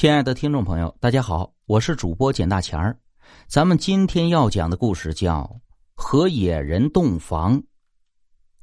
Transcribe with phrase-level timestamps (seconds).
[0.00, 2.96] 亲爱的听众朋友，大家好，我是主播简大钱儿。
[3.48, 5.42] 咱们今天要讲的故事叫
[5.92, 7.60] 《和野人洞房》。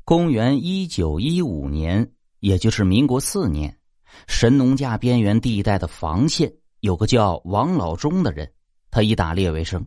[0.06, 2.10] 公元一九一五年，
[2.40, 3.78] 也就是民国四年，
[4.29, 8.49] 神农架边缘地带的房县有个叫王老忠的人，
[8.90, 9.86] 他以打猎为生。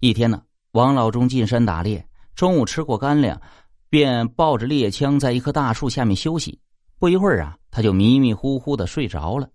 [0.00, 0.42] 一天呢，
[0.72, 3.40] 王老忠进山打猎，中午吃过干粮，
[3.88, 6.60] 便抱着猎枪在一棵大树下面休息。
[6.98, 9.48] 不一会儿啊，他就迷迷糊糊的睡着了。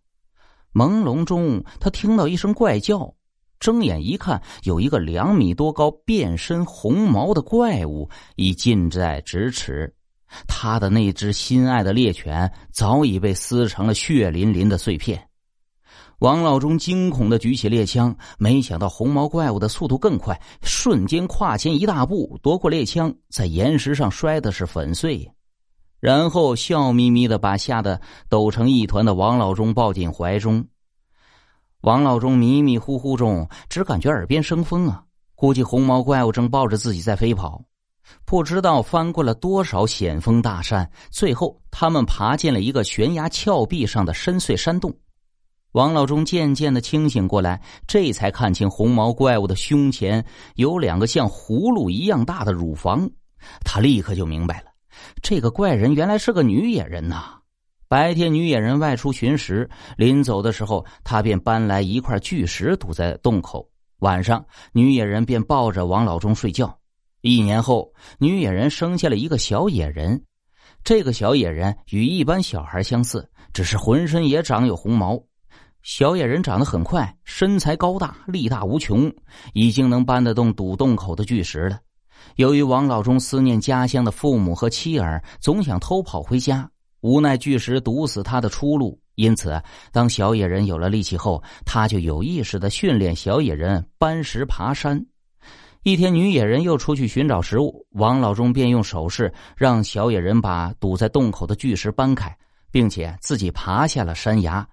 [0.73, 3.13] 朦胧中，他听到一声怪叫，
[3.59, 9.93] 睁眼一看，有一个两米多高、遍身红毛的怪物已近在咫尺。
[10.47, 15.29] 他的那只心爱的猎犬早已被撕成了血淋淋的碎片。
[16.19, 25.29] 王老忠惊恐的举起猎枪，没想到红毛怪物的速度更快，瞬间跨前一大步，夺过猎枪，在岩石上摔的是粉碎。
[26.03, 30.67] 然后笑眯眯的把吓得抖成一团的王老忠抱进怀中。
[31.79, 35.01] 王老忠迷迷糊糊中，只感觉耳边生风啊，
[35.33, 37.63] 估计红毛怪物正抱着自己在飞跑。
[38.25, 44.93] 不知道翻过了多少险峰大山，最后他们爬进了一个悬崖峭壁上的深邃山洞。
[45.71, 50.25] 王老忠渐渐的清醒过来，这才看清红毛怪物的胸前
[50.55, 53.09] 有两个像葫芦一样大的乳房，
[53.63, 54.72] 他立刻就明白了。
[55.21, 57.39] 这个怪人原来是个女野人呐！
[57.87, 63.69] 白天女野人外出寻食，临走的时候，他便搬来一块巨石堵在洞口。
[63.99, 66.77] 晚上，女野人便抱着王老忠睡觉。
[67.21, 70.21] 一年后，女野人生下了一个小野人。
[70.83, 75.21] 这个小野人与一般小孩相似，只是浑身也长有红毛。
[75.83, 79.13] 小野人长得很快，身材高大，力大无穷，
[79.53, 81.79] 已经能搬得动堵洞口的巨石了。
[82.35, 86.69] 由于王老忠思念家乡的父母和妻儿，总想偷跑回家，
[87.01, 88.99] 无奈巨石堵死他的出路。
[89.15, 95.05] 因此，当小野人有了力气后，他就有意识的训练小野人搬石爬山。
[95.83, 102.35] 一天，女野人又出去寻找食物，王老忠便用手势让小野人把堵在洞口的巨石搬开，
[102.71, 104.67] 并且自己爬下了山崖，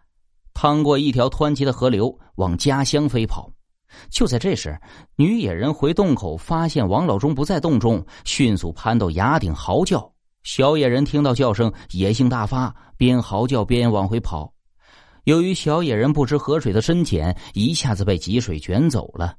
[0.55, 3.53] 趟过一条湍急的河流，往家乡飞跑。
[4.11, 4.79] 就在这时，
[5.17, 10.11] 女野人回洞口，发现王老忠不在洞中，迅速攀到崖顶嚎叫。
[10.43, 14.53] 小野人听到叫声，野性大发，边嚎叫边往回跑。
[15.25, 19.35] 由于小野人不知河水的深浅，一下子被急水卷走了。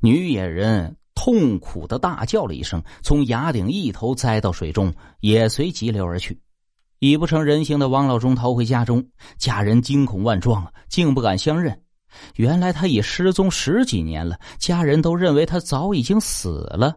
[0.00, 6.40] 女野人痛苦的大叫了一声，从崖顶一头栽到水中，也随急流而去。
[6.98, 9.04] 已不成人形的王老忠逃回家中，
[9.36, 11.81] 家人惊恐万状，竟不敢相认。
[12.36, 16.96] 原来他已失踪十几年了，家人都认为他早已经死了。